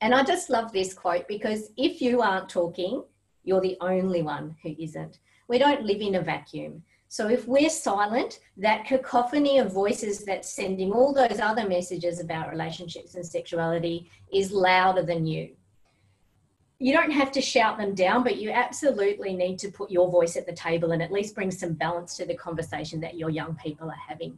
And 0.00 0.14
I 0.14 0.22
just 0.24 0.48
love 0.48 0.72
this 0.72 0.94
quote 0.94 1.28
because 1.28 1.72
if 1.76 2.00
you 2.00 2.22
aren't 2.22 2.48
talking, 2.48 3.04
you're 3.44 3.60
the 3.60 3.76
only 3.82 4.22
one 4.22 4.56
who 4.62 4.74
isn't. 4.78 5.18
We 5.46 5.58
don't 5.58 5.84
live 5.84 6.00
in 6.00 6.14
a 6.14 6.22
vacuum. 6.22 6.82
So 7.08 7.28
if 7.28 7.46
we're 7.46 7.70
silent, 7.70 8.40
that 8.56 8.84
cacophony 8.84 9.58
of 9.58 9.72
voices 9.72 10.24
that's 10.24 10.50
sending 10.50 10.92
all 10.92 11.12
those 11.12 11.38
other 11.40 11.68
messages 11.68 12.20
about 12.20 12.50
relationships 12.50 13.14
and 13.14 13.24
sexuality 13.24 14.10
is 14.32 14.50
louder 14.50 15.02
than 15.02 15.26
you. 15.26 15.50
You 16.78 16.92
don't 16.92 17.12
have 17.12 17.32
to 17.32 17.40
shout 17.40 17.78
them 17.78 17.94
down, 17.94 18.22
but 18.22 18.36
you 18.36 18.50
absolutely 18.50 19.34
need 19.34 19.58
to 19.60 19.70
put 19.70 19.90
your 19.90 20.10
voice 20.10 20.36
at 20.36 20.46
the 20.46 20.52
table 20.52 20.92
and 20.92 21.02
at 21.02 21.12
least 21.12 21.34
bring 21.34 21.50
some 21.50 21.72
balance 21.72 22.16
to 22.16 22.26
the 22.26 22.34
conversation 22.34 23.00
that 23.00 23.16
your 23.16 23.30
young 23.30 23.54
people 23.54 23.88
are 23.88 24.02
having. 24.08 24.36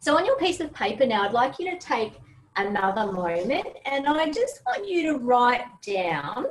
So 0.00 0.16
on 0.16 0.24
your 0.24 0.36
piece 0.36 0.60
of 0.60 0.72
paper 0.72 1.06
now, 1.06 1.22
I'd 1.22 1.32
like 1.32 1.58
you 1.58 1.70
to 1.70 1.78
take 1.78 2.14
another 2.56 3.12
moment 3.12 3.68
and 3.84 4.06
I 4.08 4.30
just 4.30 4.62
want 4.66 4.88
you 4.88 5.12
to 5.12 5.18
write 5.18 5.64
down 5.86 6.46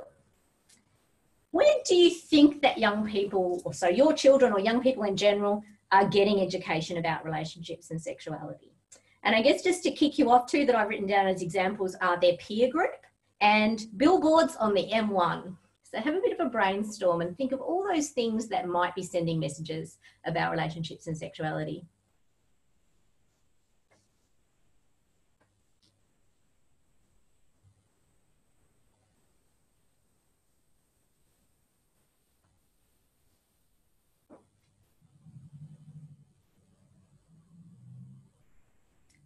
where 1.55 1.75
do 1.85 1.95
you 1.95 2.09
think 2.09 2.61
that 2.61 2.77
young 2.77 3.09
people, 3.09 3.61
or 3.63 3.73
so 3.73 3.87
your 3.87 4.11
children 4.11 4.51
or 4.51 4.59
young 4.59 4.81
people 4.81 5.03
in 5.03 5.15
general, 5.15 5.63
are 5.89 6.05
getting 6.05 6.41
education 6.41 6.97
about 6.97 7.23
relationships 7.23 7.91
and 7.91 8.01
sexuality? 8.01 8.73
And 9.23 9.33
I 9.33 9.41
guess 9.41 9.63
just 9.63 9.81
to 9.83 9.91
kick 9.91 10.19
you 10.19 10.29
off, 10.29 10.47
too, 10.51 10.65
that 10.65 10.75
I've 10.75 10.89
written 10.89 11.07
down 11.07 11.27
as 11.27 11.41
examples 11.41 11.95
are 12.01 12.19
their 12.19 12.35
peer 12.35 12.69
group 12.69 13.05
and 13.39 13.87
billboards 13.95 14.57
on 14.57 14.73
the 14.73 14.89
M1. 14.91 15.55
So 15.83 15.97
have 15.97 16.15
a 16.15 16.19
bit 16.19 16.37
of 16.37 16.45
a 16.45 16.49
brainstorm 16.49 17.21
and 17.21 17.37
think 17.37 17.53
of 17.53 17.61
all 17.61 17.87
those 17.89 18.09
things 18.09 18.49
that 18.49 18.67
might 18.67 18.93
be 18.93 19.03
sending 19.03 19.39
messages 19.39 19.97
about 20.25 20.51
relationships 20.51 21.07
and 21.07 21.17
sexuality. 21.17 21.85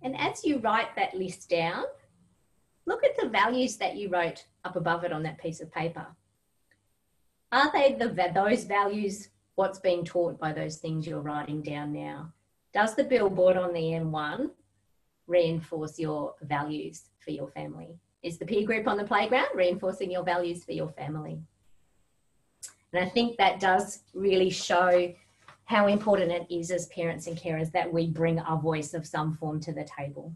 And 0.01 0.15
as 0.29 0.43
you 0.43 0.59
write 0.59 0.95
that 0.95 1.15
list 1.15 1.50
down, 1.50 1.86
look 2.86 3.03
at 3.03 3.17
the 3.17 3.29
values 3.29 3.77
that 3.77 3.95
you 3.95 4.09
wrote 4.09 4.45
up 4.63 4.75
above 4.75 5.03
it 5.03 5.12
on 5.12 5.24
that 5.24 5.39
piece 5.39 5.62
of 5.62 5.71
paper. 5.71 6.05
Are 7.51 7.71
they 7.71 7.93
the, 7.93 8.31
those 8.33 8.63
values 8.63 9.29
what's 9.55 9.79
being 9.79 10.05
taught 10.05 10.39
by 10.39 10.53
those 10.53 10.77
things 10.77 11.07
you're 11.07 11.21
writing 11.21 11.62
down 11.62 11.91
now? 11.91 12.31
Does 12.74 12.95
the 12.95 13.03
billboard 13.03 13.57
on 13.57 13.74
the 13.74 13.81
M1 13.81 14.51
reinforce 15.27 15.98
your 15.98 16.36
values 16.43 17.05
for 17.19 17.31
your 17.31 17.48
family? 17.50 17.98
Is 18.21 18.38
the 18.38 18.45
peer 18.45 18.65
group 18.65 18.88
on 18.88 18.98
the 18.98 19.03
playground 19.05 19.48
reinforcing 19.55 20.12
your 20.12 20.24
values 20.24 20.63
for 20.63 20.74
your 20.74 20.89
family? 20.89 21.39
And 22.93 23.03
I 23.03 23.09
think 23.09 23.38
that 23.38 23.59
does 23.59 24.03
really 24.13 24.50
show 24.50 25.13
how 25.69 25.85
important 25.85 26.31
it 26.31 26.47
is 26.49 26.71
as 26.71 26.88
parents 26.88 27.27
and 27.27 27.38
carers 27.38 27.71
that 27.71 27.93
we 27.93 28.07
bring 28.07 28.39
our 28.39 28.59
voice 28.59 28.95
of 28.95 29.05
some 29.05 29.35
form 29.35 29.59
to 29.59 29.71
the 29.71 29.88
table. 29.97 30.33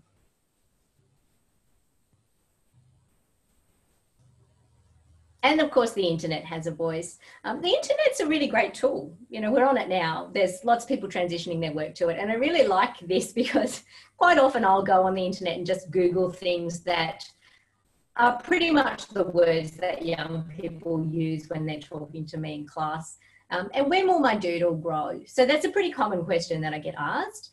And 5.42 5.60
of 5.60 5.72
course, 5.72 5.94
the 5.94 6.06
internet 6.06 6.46
has 6.46 6.68
a 6.68 6.72
voice. 6.72 7.18
Um, 7.44 7.64
the 7.64 7.70
internet's 7.70 8.20
a 8.20 8.28
really 8.28 8.46
great 8.46 8.76
tool. 8.76 9.18
You 9.32 9.42
know, 9.42 9.52
we're 9.52 9.66
on 9.66 9.76
it 9.76 9.90
now. 9.90 10.30
There's 10.36 10.64
lots 10.64 10.86
of 10.86 10.90
people 10.90 11.10
transitioning 11.10 11.60
their 11.60 11.74
work 11.74 11.96
to 11.96 12.10
it. 12.10 12.20
And 12.20 12.32
I 12.32 12.36
really 12.36 12.68
like 12.68 13.00
this 13.00 13.34
because 13.42 13.82
quite 14.18 14.38
often 14.38 14.64
I'll 14.64 14.84
go 14.84 15.02
on 15.02 15.16
the 15.16 15.26
internet 15.26 15.58
and 15.58 15.66
just 15.66 15.90
Google 15.90 16.30
things 16.30 16.82
that 16.82 17.28
are 18.18 18.40
pretty 18.44 18.70
much 18.70 19.08
the 19.08 19.24
words 19.24 19.72
that 19.78 20.06
young 20.06 20.48
people 20.56 21.04
use 21.08 21.50
when 21.50 21.66
they're 21.66 21.80
talking 21.80 22.24
to 22.28 22.38
me 22.38 22.54
in 22.54 22.68
class. 22.68 23.18
Um, 23.50 23.70
and 23.74 23.90
when 23.90 24.08
will 24.08 24.20
my 24.20 24.36
doodle 24.36 24.76
grow? 24.76 25.22
So 25.26 25.46
that's 25.46 25.66
a 25.66 25.70
pretty 25.70 25.92
common 25.92 26.24
question 26.24 26.62
that 26.62 26.74
I 26.74 26.80
get 26.80 26.96
asked. 26.98 27.52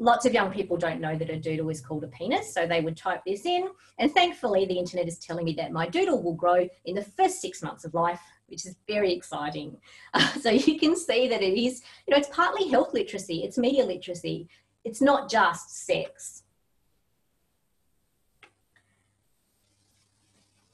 Lots 0.00 0.26
of 0.26 0.32
young 0.32 0.52
people 0.52 0.76
don't 0.76 1.00
know 1.00 1.16
that 1.16 1.30
a 1.30 1.36
doodle 1.36 1.70
is 1.70 1.80
called 1.80 2.04
a 2.04 2.08
penis, 2.08 2.54
so 2.54 2.66
they 2.66 2.80
would 2.80 2.96
type 2.96 3.22
this 3.26 3.44
in. 3.46 3.68
And 3.98 4.12
thankfully, 4.12 4.64
the 4.64 4.78
internet 4.78 5.08
is 5.08 5.18
telling 5.18 5.44
me 5.44 5.54
that 5.54 5.72
my 5.72 5.88
doodle 5.88 6.22
will 6.22 6.34
grow 6.34 6.68
in 6.84 6.94
the 6.94 7.02
first 7.02 7.40
six 7.40 7.62
months 7.62 7.84
of 7.84 7.94
life, 7.94 8.20
which 8.46 8.64
is 8.64 8.76
very 8.86 9.12
exciting. 9.12 9.76
Uh, 10.14 10.32
so 10.40 10.50
you 10.50 10.78
can 10.78 10.94
see 10.94 11.28
that 11.28 11.42
it 11.42 11.60
is, 11.60 11.82
you 12.06 12.12
know, 12.12 12.18
it's 12.18 12.28
partly 12.28 12.68
health 12.68 12.94
literacy, 12.94 13.42
it's 13.42 13.58
media 13.58 13.84
literacy, 13.84 14.48
it's 14.84 15.00
not 15.00 15.28
just 15.28 15.84
sex. 15.84 16.44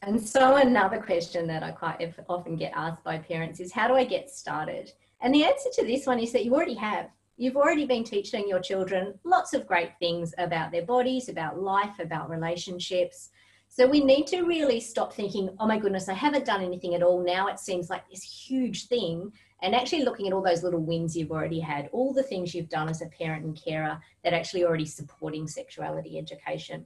And 0.06 0.20
so 0.20 0.56
another 0.56 1.00
question 1.00 1.46
that 1.46 1.62
I 1.62 1.70
quite 1.70 2.14
often 2.28 2.56
get 2.56 2.72
asked 2.76 3.02
by 3.04 3.16
parents 3.16 3.58
is 3.58 3.72
how 3.72 3.88
do 3.88 3.94
I 3.94 4.04
get 4.04 4.28
started? 4.28 4.92
And 5.22 5.34
the 5.34 5.44
answer 5.44 5.70
to 5.76 5.86
this 5.86 6.06
one 6.06 6.18
is 6.18 6.30
that 6.32 6.44
you 6.44 6.54
already 6.54 6.74
have. 6.74 7.08
You've 7.38 7.56
already 7.56 7.86
been 7.86 8.04
teaching 8.04 8.46
your 8.46 8.60
children 8.60 9.18
lots 9.24 9.54
of 9.54 9.66
great 9.66 9.92
things 9.98 10.34
about 10.36 10.72
their 10.72 10.84
bodies, 10.84 11.30
about 11.30 11.58
life, 11.58 11.98
about 12.00 12.28
relationships. 12.28 13.30
So 13.68 13.86
we 13.86 14.04
need 14.04 14.26
to 14.26 14.42
really 14.42 14.78
stop 14.78 15.14
thinking, 15.14 15.48
oh 15.58 15.66
my 15.66 15.78
goodness, 15.78 16.10
I 16.10 16.14
haven't 16.14 16.44
done 16.44 16.62
anything 16.62 16.94
at 16.94 17.02
all. 17.02 17.24
Now 17.24 17.46
it 17.46 17.58
seems 17.58 17.88
like 17.88 18.06
this 18.10 18.22
huge 18.22 18.88
thing. 18.88 19.32
And 19.62 19.74
actually 19.74 20.04
looking 20.04 20.26
at 20.26 20.34
all 20.34 20.42
those 20.42 20.62
little 20.62 20.82
wins 20.82 21.16
you've 21.16 21.32
already 21.32 21.60
had, 21.60 21.88
all 21.92 22.12
the 22.12 22.22
things 22.22 22.54
you've 22.54 22.68
done 22.68 22.90
as 22.90 23.00
a 23.00 23.06
parent 23.06 23.46
and 23.46 23.58
carer 23.58 23.98
that 24.22 24.34
actually 24.34 24.64
already 24.64 24.84
supporting 24.84 25.48
sexuality 25.48 26.18
education. 26.18 26.84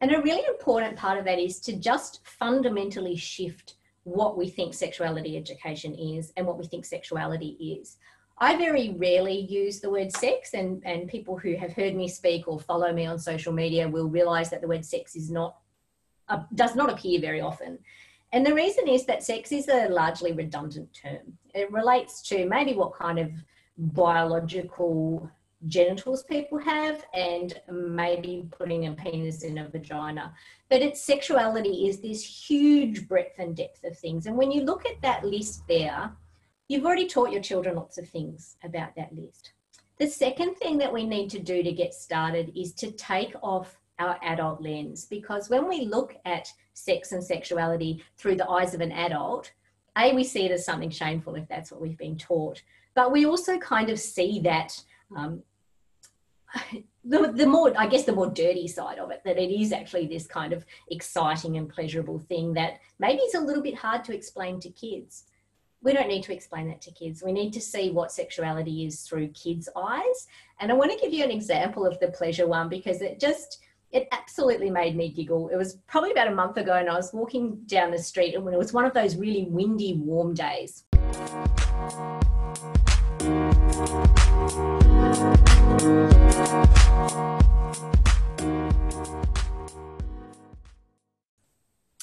And 0.00 0.12
a 0.12 0.22
really 0.22 0.46
important 0.46 0.96
part 0.96 1.18
of 1.18 1.24
that 1.26 1.38
is 1.38 1.60
to 1.60 1.76
just 1.76 2.26
fundamentally 2.26 3.16
shift 3.16 3.74
what 4.04 4.38
we 4.38 4.48
think 4.48 4.72
sexuality 4.72 5.36
education 5.36 5.94
is 5.94 6.32
and 6.36 6.46
what 6.46 6.58
we 6.58 6.66
think 6.66 6.84
sexuality 6.84 7.80
is. 7.80 7.98
I 8.38 8.56
very 8.56 8.94
rarely 8.96 9.38
use 9.38 9.80
the 9.80 9.90
word 9.90 10.10
sex, 10.10 10.54
and, 10.54 10.82
and 10.86 11.08
people 11.08 11.36
who 11.36 11.56
have 11.56 11.74
heard 11.74 11.94
me 11.94 12.08
speak 12.08 12.48
or 12.48 12.58
follow 12.58 12.90
me 12.90 13.04
on 13.04 13.18
social 13.18 13.52
media 13.52 13.86
will 13.86 14.08
realize 14.08 14.48
that 14.50 14.62
the 14.62 14.68
word 14.68 14.84
sex 14.84 15.14
is 15.14 15.30
not 15.30 15.56
uh, 16.30 16.44
does 16.54 16.74
not 16.74 16.88
appear 16.90 17.20
very 17.20 17.40
often. 17.40 17.78
And 18.32 18.46
the 18.46 18.54
reason 18.54 18.86
is 18.88 19.04
that 19.06 19.22
sex 19.22 19.52
is 19.52 19.68
a 19.68 19.88
largely 19.88 20.32
redundant 20.32 20.88
term. 20.94 21.36
It 21.54 21.70
relates 21.72 22.22
to 22.28 22.46
maybe 22.46 22.74
what 22.74 22.94
kind 22.94 23.18
of 23.18 23.32
biological 23.76 25.28
genitals 25.66 26.22
people 26.22 26.58
have 26.58 27.04
and 27.12 27.60
maybe 27.70 28.48
putting 28.50 28.86
a 28.86 28.92
penis 28.92 29.42
in 29.42 29.58
a 29.58 29.68
vagina. 29.68 30.34
But 30.68 30.82
its 30.82 31.02
sexuality 31.02 31.88
is 31.88 32.00
this 32.00 32.24
huge 32.24 33.06
breadth 33.06 33.38
and 33.38 33.56
depth 33.56 33.84
of 33.84 33.98
things. 33.98 34.26
And 34.26 34.36
when 34.36 34.50
you 34.50 34.62
look 34.62 34.86
at 34.86 35.00
that 35.02 35.24
list 35.24 35.66
there, 35.68 36.12
you've 36.68 36.86
already 36.86 37.06
taught 37.06 37.32
your 37.32 37.42
children 37.42 37.76
lots 37.76 37.98
of 37.98 38.08
things 38.08 38.56
about 38.64 38.94
that 38.96 39.14
list. 39.14 39.52
The 39.98 40.06
second 40.06 40.54
thing 40.54 40.78
that 40.78 40.92
we 40.92 41.04
need 41.04 41.28
to 41.30 41.38
do 41.38 41.62
to 41.62 41.72
get 41.72 41.92
started 41.92 42.52
is 42.56 42.72
to 42.74 42.90
take 42.92 43.34
off 43.42 43.78
our 43.98 44.18
adult 44.22 44.62
lens 44.62 45.04
because 45.04 45.50
when 45.50 45.68
we 45.68 45.84
look 45.84 46.16
at 46.24 46.48
sex 46.72 47.12
and 47.12 47.22
sexuality 47.22 48.02
through 48.16 48.36
the 48.36 48.48
eyes 48.48 48.72
of 48.72 48.80
an 48.80 48.92
adult, 48.92 49.52
A, 49.98 50.14
we 50.14 50.24
see 50.24 50.46
it 50.46 50.52
as 50.52 50.64
something 50.64 50.88
shameful 50.88 51.34
if 51.34 51.46
that's 51.48 51.70
what 51.70 51.82
we've 51.82 51.98
been 51.98 52.16
taught, 52.16 52.62
but 52.94 53.12
we 53.12 53.26
also 53.26 53.58
kind 53.58 53.90
of 53.90 54.00
see 54.00 54.40
that 54.40 54.82
um, 55.14 55.42
the, 57.04 57.32
the 57.32 57.46
more 57.46 57.72
i 57.78 57.86
guess 57.86 58.04
the 58.04 58.12
more 58.12 58.28
dirty 58.28 58.66
side 58.66 58.98
of 58.98 59.10
it 59.10 59.22
that 59.24 59.38
it 59.38 59.50
is 59.50 59.72
actually 59.72 60.06
this 60.06 60.26
kind 60.26 60.52
of 60.52 60.64
exciting 60.90 61.56
and 61.56 61.68
pleasurable 61.68 62.18
thing 62.18 62.52
that 62.52 62.80
maybe 62.98 63.20
it's 63.22 63.34
a 63.34 63.40
little 63.40 63.62
bit 63.62 63.74
hard 63.74 64.04
to 64.04 64.14
explain 64.14 64.60
to 64.60 64.70
kids 64.70 65.24
we 65.82 65.92
don't 65.92 66.08
need 66.08 66.22
to 66.22 66.32
explain 66.34 66.68
that 66.68 66.80
to 66.80 66.90
kids 66.90 67.22
we 67.22 67.32
need 67.32 67.52
to 67.52 67.60
see 67.60 67.90
what 67.90 68.12
sexuality 68.12 68.84
is 68.84 69.02
through 69.02 69.28
kids 69.28 69.68
eyes 69.76 70.26
and 70.60 70.70
i 70.70 70.74
want 70.74 70.90
to 70.90 70.98
give 70.98 71.12
you 71.12 71.24
an 71.24 71.30
example 71.30 71.86
of 71.86 71.98
the 72.00 72.08
pleasure 72.08 72.46
one 72.46 72.68
because 72.68 73.00
it 73.00 73.18
just 73.20 73.60
it 73.92 74.06
absolutely 74.12 74.70
made 74.70 74.96
me 74.96 75.10
giggle. 75.10 75.48
It 75.48 75.56
was 75.56 75.78
probably 75.88 76.12
about 76.12 76.28
a 76.28 76.34
month 76.34 76.56
ago, 76.56 76.74
and 76.74 76.88
I 76.88 76.94
was 76.94 77.12
walking 77.12 77.56
down 77.66 77.90
the 77.90 77.98
street, 77.98 78.34
and 78.36 78.46
it 78.46 78.58
was 78.58 78.72
one 78.72 78.84
of 78.84 78.94
those 78.94 79.16
really 79.16 79.46
windy, 79.50 79.94
warm 79.94 80.34
days. 80.34 80.84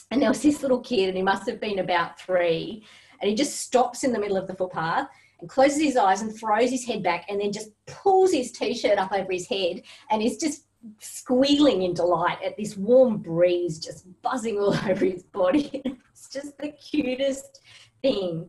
And 0.09 0.21
there 0.21 0.29
was 0.29 0.41
this 0.41 0.61
little 0.61 0.79
kid, 0.79 1.09
and 1.09 1.17
he 1.17 1.23
must 1.23 1.47
have 1.49 1.59
been 1.59 1.79
about 1.79 2.19
three, 2.19 2.85
and 3.19 3.29
he 3.29 3.35
just 3.35 3.59
stops 3.59 4.05
in 4.05 4.13
the 4.13 4.19
middle 4.19 4.37
of 4.37 4.47
the 4.47 4.55
footpath 4.55 5.09
and 5.41 5.49
closes 5.49 5.81
his 5.81 5.97
eyes 5.97 6.21
and 6.21 6.33
throws 6.33 6.69
his 6.69 6.85
head 6.85 7.03
back 7.03 7.25
and 7.29 7.41
then 7.41 7.51
just 7.51 7.71
pulls 7.85 8.31
his 8.31 8.51
t-shirt 8.51 8.97
up 8.97 9.11
over 9.11 9.31
his 9.31 9.47
head 9.47 9.81
and 10.09 10.21
is 10.21 10.37
just 10.37 10.67
squealing 10.99 11.83
in 11.83 11.93
delight 11.93 12.37
at 12.43 12.55
this 12.55 12.77
warm 12.77 13.17
breeze 13.17 13.79
just 13.79 14.05
buzzing 14.21 14.57
all 14.57 14.75
over 14.89 15.05
his 15.05 15.23
body. 15.23 15.81
it's 16.11 16.29
just 16.29 16.57
the 16.57 16.71
cutest 16.71 17.59
thing. 18.01 18.47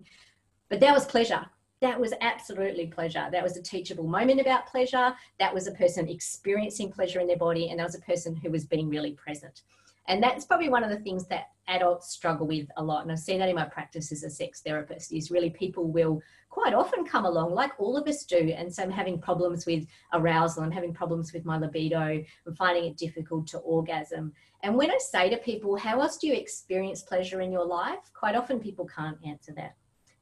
But 0.69 0.81
that 0.81 0.95
was 0.95 1.05
pleasure 1.05 1.45
that 1.81 2.01
was 2.01 2.13
absolutely 2.21 2.87
pleasure. 2.87 3.29
That 3.31 3.43
was 3.43 3.57
a 3.57 3.63
teachable 3.63 4.07
moment 4.07 4.41
about 4.41 4.67
pleasure. 4.67 5.15
That 5.39 5.55
was 5.55 5.67
a 5.67 5.73
person 5.73 6.09
experiencing 6.09 6.91
pleasure 6.91 7.21
in 7.21 7.27
their 7.27 7.37
body, 7.37 7.71
and 7.71 7.79
that 7.79 7.87
was 7.87 7.95
a 7.95 8.01
person 8.01 8.35
who 8.35 8.51
was 8.51 8.65
being 8.65 8.89
really 8.89 9.13
present. 9.13 9.63
And 10.09 10.23
that's 10.23 10.47
probably 10.47 10.71
one 10.71 10.83
of 10.83 10.91
the 10.91 10.99
things 10.99 11.27
that 11.27 11.51
adults 11.69 12.11
struggle 12.11 12.47
with 12.47 12.67
a 12.79 12.83
lot. 12.83 13.03
And 13.03 13.13
I've 13.13 13.19
seen 13.19 13.39
that 13.41 13.49
in 13.51 13.55
my 13.55 13.67
practice 13.67 14.11
as 14.11 14.23
a 14.25 14.31
sex 14.31 14.63
therapist 14.63 15.13
is 15.13 15.31
really 15.31 15.51
people 15.51 15.85
will 15.87 16.23
quite 16.49 16.73
often 16.73 17.05
come 17.05 17.27
along, 17.27 17.55
like 17.55 17.73
all 17.79 17.95
of 17.95 18.09
us 18.09 18.25
do. 18.25 18.55
And 18.57 18.75
so 18.75 18.83
I'm 18.83 18.91
having 18.91 19.21
problems 19.21 19.67
with 19.67 19.87
arousal, 20.15 20.63
I'm 20.63 20.71
having 20.71 20.95
problems 20.95 21.35
with 21.35 21.45
my 21.45 21.59
libido, 21.59 22.25
I'm 22.47 22.55
finding 22.57 22.87
it 22.87 22.97
difficult 22.97 23.47
to 23.49 23.59
orgasm. 23.59 24.33
And 24.63 24.77
when 24.77 24.91
I 24.91 24.99
say 24.99 25.29
to 25.29 25.37
people, 25.37 25.77
How 25.77 26.01
else 26.01 26.17
do 26.17 26.27
you 26.27 26.35
experience 26.35 27.03
pleasure 27.03 27.43
in 27.43 27.53
your 27.53 27.67
life? 27.67 28.11
Quite 28.19 28.35
often 28.35 28.61
people 28.61 28.87
can't 28.87 29.19
answer 29.25 29.53
that. 29.57 29.77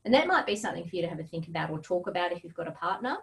And 0.06 0.14
that 0.14 0.28
might 0.28 0.46
be 0.46 0.54
something 0.54 0.86
for 0.86 0.94
you 0.94 1.02
to 1.02 1.08
have 1.08 1.18
a 1.18 1.24
think 1.24 1.48
about 1.48 1.68
or 1.68 1.80
talk 1.80 2.06
about 2.06 2.30
if 2.30 2.44
you've 2.44 2.54
got 2.54 2.68
a 2.68 2.72
partner. 2.72 3.16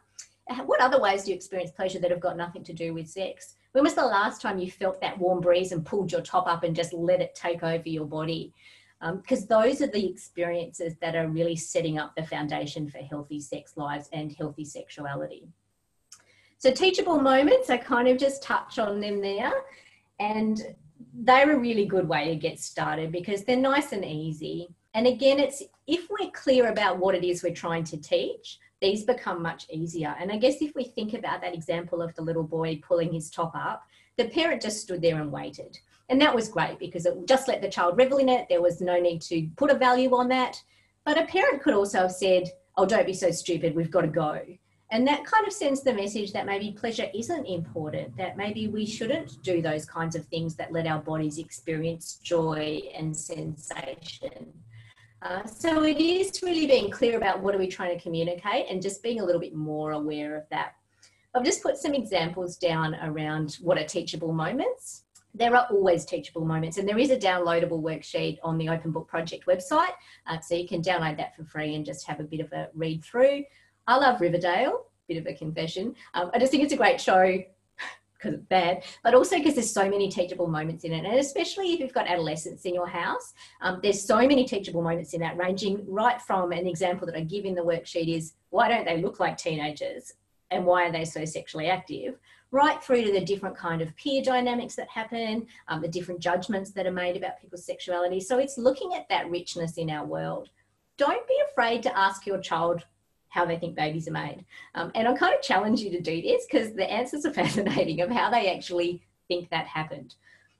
What 0.66 0.82
other 0.82 1.00
ways 1.00 1.24
do 1.24 1.32
you 1.32 1.36
experience 1.36 1.72
pleasure 1.72 1.98
that 2.00 2.12
have 2.12 2.20
got 2.20 2.36
nothing 2.36 2.62
to 2.66 2.74
do 2.74 2.94
with 2.94 3.10
sex? 3.10 3.56
When 3.72 3.86
was 3.86 3.94
the 3.94 4.06
last 4.06 4.42
time 4.42 4.60
you 4.60 4.70
felt 4.70 5.00
that 5.00 5.18
warm 5.18 5.40
breeze 5.40 5.72
and 5.72 5.86
pulled 5.86 6.12
your 6.12 6.20
top 6.20 6.46
up 6.46 6.64
and 6.64 6.76
just 6.76 6.92
let 6.92 7.22
it 7.22 7.36
take 7.36 7.64
over 7.64 7.88
your 7.88 8.06
body? 8.06 8.54
Because 9.02 9.44
um, 9.44 9.48
those 9.48 9.82
are 9.82 9.88
the 9.88 10.06
experiences 10.06 10.96
that 11.00 11.16
are 11.16 11.30
really 11.30 11.56
setting 11.56 12.00
up 12.00 12.14
the 12.18 12.24
foundation 12.24 12.90
for 12.90 12.98
healthy 12.98 13.40
sex 13.40 13.78
lives 13.78 14.10
and 14.12 14.34
healthy 14.34 14.66
sexuality. 14.66 15.48
So, 16.58 16.70
teachable 16.72 17.20
moments, 17.20 17.70
I 17.70 17.78
kind 17.78 18.10
of 18.10 18.18
just 18.18 18.44
touch 18.44 18.78
on 18.78 19.00
them 19.00 19.22
there. 19.22 19.54
And 20.20 20.62
they're 21.14 21.52
a 21.52 21.60
really 21.60 21.86
good 21.86 22.10
way 22.10 22.28
to 22.28 22.36
get 22.36 22.60
started 22.60 23.14
because 23.14 23.46
they're 23.46 23.56
nice 23.56 23.94
and 23.94 24.04
easy. 24.04 24.70
And 24.94 25.08
again, 25.08 25.40
it's 25.40 25.64
if 25.88 26.08
we're 26.10 26.30
clear 26.32 26.68
about 26.68 27.00
what 27.00 27.16
it 27.16 27.24
is 27.24 27.44
we're 27.44 27.54
trying 27.54 27.84
to 27.86 27.98
teach, 27.98 28.60
these 28.80 29.04
become 29.04 29.42
much 29.42 29.66
easier. 29.72 30.16
And 30.20 30.32
I 30.32 30.38
guess 30.38 30.62
if 30.62 30.76
we 30.76 30.84
think 30.84 31.14
about 31.14 31.42
that 31.42 31.56
example 31.56 32.02
of 32.02 32.14
the 32.16 32.22
little 32.22 32.44
boy 32.44 32.80
pulling 32.86 33.12
his 33.12 33.30
top 33.30 33.56
up, 33.56 33.88
the 34.18 34.26
parent 34.26 34.62
just 34.62 34.82
stood 34.82 35.02
there 35.02 35.20
and 35.20 35.32
waited. 35.32 35.80
And 36.10 36.22
that 36.22 36.36
was 36.36 36.50
great 36.50 36.80
because 36.80 37.06
it 37.06 37.28
just 37.28 37.48
let 37.48 37.62
the 37.62 37.70
child 37.70 37.98
revel 37.98 38.18
in 38.18 38.30
it. 38.30 38.48
There 38.50 38.62
was 38.62 38.82
no 38.82 39.00
need 39.00 39.22
to 39.24 39.48
put 39.56 39.72
a 39.72 39.76
value 39.76 40.14
on 40.16 40.28
that. 40.30 40.62
But 41.06 41.18
a 41.18 41.26
parent 41.26 41.64
could 41.64 41.74
also 41.74 42.00
have 42.00 42.12
said, 42.12 42.50
Oh, 42.76 42.86
don't 42.86 43.06
be 43.06 43.14
so 43.14 43.32
stupid, 43.32 43.76
we've 43.76 43.92
got 43.92 44.02
to 44.02 44.08
go. 44.08 44.42
And 44.92 45.08
that 45.08 45.26
kind 45.26 45.48
of 45.48 45.54
sends 45.54 45.82
the 45.82 45.94
message 45.94 46.34
that 46.34 46.46
maybe 46.46 46.72
pleasure 46.72 47.08
isn't 47.16 47.46
important, 47.46 48.16
that 48.18 48.38
maybe 48.38 48.68
we 48.68 48.86
shouldn't 48.86 49.42
do 49.42 49.62
those 49.62 49.86
kinds 49.86 50.16
of 50.16 50.26
things 50.26 50.56
that 50.56 50.72
let 50.72 50.86
our 50.86 51.00
bodies 51.00 51.40
experience 51.40 52.20
joy 52.24 52.82
and 52.96 53.16
sensation. 53.16 54.54
Uh, 55.24 55.46
so 55.46 55.84
it 55.84 56.02
is 56.02 56.44
really 56.44 56.68
being 56.68 56.92
clear 56.92 57.16
about 57.16 57.42
what 57.42 57.56
are 57.56 57.58
we 57.58 57.68
trying 57.68 57.98
to 57.98 58.04
communicate 58.04 58.66
and 58.70 58.82
just 58.82 59.02
being 59.02 59.22
a 59.22 59.26
little 59.26 59.40
bit 59.40 59.56
more 59.56 59.92
aware 59.92 60.36
of 60.36 60.44
that. 60.50 60.74
I've 61.34 61.46
just 61.46 61.64
put 61.64 61.78
some 61.78 61.94
examples 61.94 62.58
down 62.58 62.96
around 62.96 63.58
what 63.62 63.78
are 63.78 63.86
teachable 63.86 64.34
moments. 64.34 65.06
There 65.34 65.56
are 65.56 65.66
always 65.72 66.06
teachable 66.06 66.46
moments, 66.46 66.78
and 66.78 66.88
there 66.88 67.00
is 67.00 67.10
a 67.10 67.18
downloadable 67.18 67.82
worksheet 67.82 68.38
on 68.44 68.58
the 68.58 68.70
Open 68.70 68.92
Book 68.92 69.08
Project 69.08 69.48
website, 69.48 69.94
uh, 70.28 70.40
so 70.40 70.56
you 70.56 70.68
can 70.68 70.82
download 70.82 71.18
that 71.18 71.36
for 71.36 71.44
free 71.46 71.74
and 71.74 71.86
just 71.86 72.06
have 72.06 72.20
a 72.20 72.24
bit 72.24 72.42
of 72.42 72.52
a 72.52 72.70
read 72.76 73.04
through. 73.04 73.44
I 73.88 73.96
love 73.96 74.22
Riverdale, 74.22 74.86
bit 75.08 75.18
of 75.18 75.26
a 75.26 75.34
confession. 75.34 75.96
Um, 76.14 76.30
I 76.34 76.40
just 76.40 76.52
think 76.52 76.64
it's 76.64 76.74
a 76.74 76.78
great 76.78 77.02
show 77.02 77.42
because 78.24 78.40
it's 78.40 78.48
bad, 78.48 78.84
but 79.04 79.14
also 79.14 79.38
because 79.38 79.56
there's 79.56 79.72
so 79.72 79.90
many 79.90 80.10
teachable 80.10 80.48
moments 80.48 80.84
in 80.84 80.94
it. 80.94 81.06
And 81.06 81.20
especially 81.20 81.74
if 81.74 81.80
you've 81.80 81.94
got 81.94 82.08
adolescents 82.08 82.66
in 82.66 82.74
your 82.74 82.88
house, 82.88 83.34
um, 83.62 83.80
there's 83.84 84.04
so 84.04 84.18
many 84.18 84.46
teachable 84.46 84.82
moments 84.82 85.14
in 85.14 85.22
that, 85.22 85.38
ranging 85.38 85.84
right 85.88 86.22
from 86.22 86.52
an 86.52 86.68
example 86.68 87.06
that 87.08 87.16
I 87.16 87.22
give 87.22 87.46
in 87.46 87.56
the 87.56 87.62
worksheet 87.62 88.16
is 88.16 88.34
why 88.50 88.70
don't 88.70 88.86
they 88.86 89.02
look 89.02 89.20
like 89.20 89.38
teenagers 89.38 90.14
and 90.52 90.66
why 90.66 90.88
are 90.88 90.92
they 90.92 91.06
so 91.06 91.26
sexually 91.26 91.68
active? 91.68 92.18
Right 92.52 92.82
through 92.84 93.04
to 93.06 93.12
the 93.12 93.26
different 93.26 93.58
kind 93.58 93.82
of 93.82 93.96
peer 93.96 94.22
dynamics 94.24 94.76
that 94.76 94.88
happen, 94.88 95.48
um, 95.68 95.82
the 95.82 95.88
different 95.88 96.20
judgments 96.20 96.72
that 96.72 96.86
are 96.86 96.92
made 96.92 97.18
about 97.18 97.42
people's 97.42 97.66
sexuality. 97.66 98.20
So 98.20 98.38
it's 98.38 98.60
looking 98.60 98.94
at 98.94 99.10
that 99.10 99.30
richness 99.30 99.78
in 99.78 99.90
our 99.90 100.06
world. 100.06 100.50
Don't 100.98 101.28
be 101.28 101.38
afraid 101.50 101.82
to 101.84 101.98
ask 101.98 102.28
your 102.28 102.40
child 102.40 102.84
how 103.34 103.44
they 103.46 103.58
think 103.58 103.76
babies 103.76 104.08
are 104.08 104.12
made. 104.12 104.46
Um, 104.76 104.92
and 104.94 105.08
I 105.08 105.14
kind 105.16 105.34
of 105.34 105.42
challenge 105.42 105.82
you 105.82 105.90
to 105.90 106.00
do 106.00 106.22
this 106.22 106.46
because 106.46 106.74
the 106.74 106.90
answers 106.90 107.26
are 107.26 107.34
fascinating 107.42 108.00
of 108.02 108.12
how 108.12 108.30
they 108.30 108.54
actually 108.54 109.02
think 109.28 109.50
that 109.50 109.66
happened. 109.66 110.14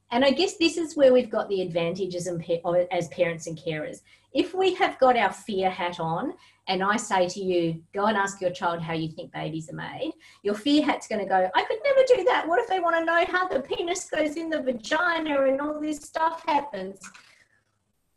And 0.10 0.26
I 0.26 0.32
guess 0.32 0.58
this 0.58 0.78
is 0.78 0.98
where 0.98 1.14
we've 1.14 1.30
got 1.30 1.50
the 1.50 1.62
advantages 1.62 2.28
as 2.28 3.08
parents 3.10 3.48
and 3.48 3.58
carers. 3.58 4.02
If 4.34 4.56
we 4.56 4.74
have 4.74 4.98
got 4.98 5.16
our 5.16 5.32
fear 5.32 5.70
hat 5.70 6.00
on, 6.00 6.34
and 6.68 6.82
I 6.84 6.98
say 6.98 7.28
to 7.28 7.40
you, 7.40 7.84
go 7.94 8.06
and 8.06 8.18
ask 8.18 8.42
your 8.42 8.50
child 8.50 8.82
how 8.82 8.94
you 8.94 9.10
think 9.10 9.32
babies 9.32 9.70
are 9.70 9.76
made, 9.76 10.12
your 10.42 10.56
fear 10.56 10.84
hat's 10.84 11.08
going 11.08 11.22
to 11.22 11.30
go, 11.30 11.50
I 11.54 11.64
could 11.66 11.80
never 11.84 12.02
do 12.08 12.24
that. 12.24 12.48
What 12.48 12.60
if 12.60 12.68
they 12.68 12.80
want 12.80 12.96
to 12.96 13.06
know 13.06 13.24
how 13.28 13.48
the 13.48 13.60
penis 13.60 14.10
goes 14.10 14.36
in 14.36 14.50
the 14.50 14.64
vagina 14.64 15.44
and 15.44 15.62
all 15.62 15.80
this 15.80 15.98
stuff 15.98 16.44
happens? 16.48 17.00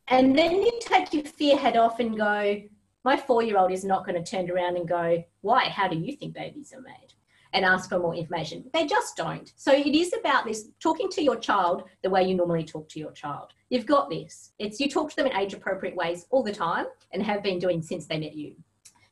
And 0.09 0.39
then 0.39 0.63
you 0.63 0.73
take 0.81 1.13
your 1.13 1.25
fear 1.25 1.59
hat 1.59 1.77
off 1.77 2.01
and 2.01 2.17
go, 2.17 2.63
my 3.07 3.17
four 3.17 3.41
year 3.41 3.57
old 3.57 3.71
is 3.71 3.85
not 3.85 4.05
going 4.05 4.21
to 4.21 4.31
turn 4.31 4.51
around 4.51 4.77
and 4.77 4.89
go, 4.89 5.25
Why? 5.41 5.69
How 5.69 5.87
do 5.87 5.97
you 5.97 6.17
think 6.17 6.35
babies 6.35 6.75
are 6.77 6.81
made? 6.81 7.15
And 7.53 7.65
ask 7.65 7.89
for 7.89 8.01
more 8.01 8.17
information. 8.17 8.69
They 8.75 8.85
just 8.85 9.17
don't. 9.17 9.53
So 9.57 9.73
it 9.73 9.95
is 9.95 10.13
about 10.19 10.45
this 10.45 10.69
talking 10.81 11.09
to 11.11 11.23
your 11.23 11.37
child 11.37 11.85
the 12.03 12.11
way 12.11 12.25
you 12.25 12.35
normally 12.35 12.65
talk 12.65 12.89
to 12.91 12.99
your 12.99 13.13
child. 13.13 13.53
You've 13.71 13.87
got 13.87 14.11
this. 14.11 14.51
It's 14.59 14.81
you 14.81 14.91
talk 14.91 15.11
to 15.11 15.17
them 15.17 15.27
in 15.27 15.37
age 15.37 15.55
appropriate 15.55 15.95
ways 15.95 16.27
all 16.31 16.43
the 16.43 16.53
time 16.53 16.87
and 17.13 17.23
have 17.23 17.45
been 17.45 17.61
doing 17.61 17.81
since 17.81 18.07
they 18.07 18.19
met 18.19 18.35
you. 18.35 18.57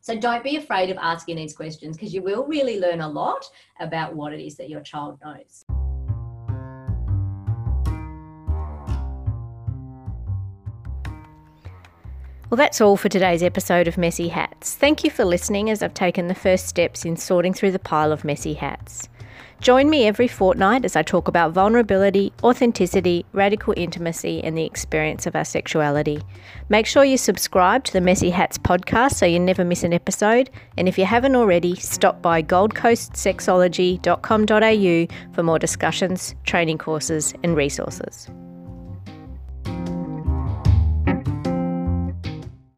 So 0.00 0.18
don't 0.18 0.42
be 0.42 0.56
afraid 0.56 0.90
of 0.90 0.98
asking 1.00 1.36
these 1.36 1.54
questions 1.54 1.96
because 1.96 2.12
you 2.12 2.20
will 2.20 2.44
really 2.46 2.80
learn 2.80 3.00
a 3.00 3.08
lot 3.08 3.48
about 3.78 4.16
what 4.16 4.34
it 4.34 4.44
is 4.44 4.56
that 4.56 4.68
your 4.68 4.80
child 4.80 5.20
knows. 5.24 5.64
Well, 12.54 12.66
that's 12.66 12.80
all 12.80 12.96
for 12.96 13.08
today's 13.08 13.42
episode 13.42 13.88
of 13.88 13.98
Messy 13.98 14.28
Hats. 14.28 14.76
Thank 14.76 15.02
you 15.02 15.10
for 15.10 15.24
listening 15.24 15.70
as 15.70 15.82
I've 15.82 15.92
taken 15.92 16.28
the 16.28 16.36
first 16.36 16.68
steps 16.68 17.04
in 17.04 17.16
sorting 17.16 17.52
through 17.52 17.72
the 17.72 17.80
pile 17.80 18.12
of 18.12 18.22
messy 18.22 18.54
hats. 18.54 19.08
Join 19.60 19.90
me 19.90 20.06
every 20.06 20.28
fortnight 20.28 20.84
as 20.84 20.94
I 20.94 21.02
talk 21.02 21.26
about 21.26 21.50
vulnerability, 21.50 22.32
authenticity, 22.44 23.26
radical 23.32 23.74
intimacy, 23.76 24.40
and 24.44 24.56
the 24.56 24.62
experience 24.62 25.26
of 25.26 25.34
our 25.34 25.44
sexuality. 25.44 26.22
Make 26.68 26.86
sure 26.86 27.02
you 27.02 27.18
subscribe 27.18 27.82
to 27.86 27.92
the 27.92 28.00
Messy 28.00 28.30
Hats 28.30 28.56
podcast 28.56 29.14
so 29.14 29.26
you 29.26 29.40
never 29.40 29.64
miss 29.64 29.82
an 29.82 29.92
episode. 29.92 30.48
And 30.78 30.86
if 30.86 30.96
you 30.96 31.06
haven't 31.06 31.34
already, 31.34 31.74
stop 31.74 32.22
by 32.22 32.40
goldcoastsexology.com.au 32.40 35.34
for 35.34 35.42
more 35.42 35.58
discussions, 35.58 36.36
training 36.44 36.78
courses, 36.78 37.34
and 37.42 37.56
resources. 37.56 38.30